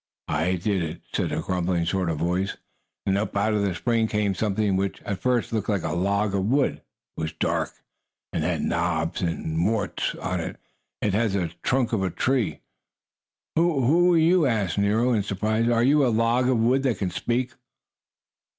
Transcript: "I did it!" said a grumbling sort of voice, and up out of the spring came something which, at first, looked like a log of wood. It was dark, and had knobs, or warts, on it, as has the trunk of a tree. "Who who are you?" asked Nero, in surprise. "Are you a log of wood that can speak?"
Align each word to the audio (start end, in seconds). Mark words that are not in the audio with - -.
"I 0.29 0.53
did 0.55 0.81
it!" 0.81 1.03
said 1.13 1.31
a 1.31 1.41
grumbling 1.41 1.85
sort 1.85 2.09
of 2.09 2.17
voice, 2.17 2.57
and 3.05 3.19
up 3.19 3.37
out 3.37 3.53
of 3.53 3.61
the 3.61 3.75
spring 3.75 4.07
came 4.07 4.33
something 4.33 4.75
which, 4.75 4.99
at 5.03 5.19
first, 5.19 5.53
looked 5.53 5.69
like 5.69 5.83
a 5.83 5.93
log 5.93 6.33
of 6.33 6.45
wood. 6.45 6.77
It 6.77 6.81
was 7.15 7.33
dark, 7.33 7.69
and 8.33 8.43
had 8.43 8.63
knobs, 8.63 9.21
or 9.21 9.29
warts, 9.31 10.15
on 10.15 10.39
it, 10.39 10.59
as 11.03 11.13
has 11.13 11.33
the 11.33 11.51
trunk 11.61 11.93
of 11.93 12.01
a 12.01 12.09
tree. 12.09 12.61
"Who 13.55 13.85
who 13.85 14.13
are 14.15 14.17
you?" 14.17 14.47
asked 14.47 14.79
Nero, 14.79 15.13
in 15.13 15.21
surprise. 15.21 15.69
"Are 15.69 15.83
you 15.83 16.03
a 16.03 16.07
log 16.07 16.49
of 16.49 16.57
wood 16.57 16.81
that 16.81 16.97
can 16.97 17.11
speak?" 17.11 17.53